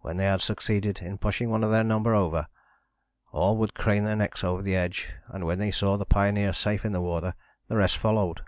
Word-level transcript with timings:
When 0.00 0.16
they 0.16 0.24
had 0.24 0.40
succeeded 0.40 1.00
in 1.00 1.18
pushing 1.18 1.50
one 1.50 1.62
of 1.62 1.70
their 1.70 1.84
number 1.84 2.14
over, 2.14 2.46
all 3.30 3.58
would 3.58 3.74
crane 3.74 4.04
their 4.04 4.16
necks 4.16 4.42
over 4.42 4.62
the 4.62 4.74
edge, 4.74 5.12
and 5.28 5.44
when 5.44 5.58
they 5.58 5.70
saw 5.70 5.98
the 5.98 6.06
pioneer 6.06 6.54
safe 6.54 6.86
in 6.86 6.92
the 6.92 7.02
water, 7.02 7.34
the 7.68 7.76
rest 7.76 7.98
followed." 7.98 8.40